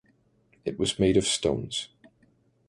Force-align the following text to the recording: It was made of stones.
It 0.65 0.79
was 0.79 0.97
made 0.97 1.15
of 1.15 1.27
stones. 1.27 1.89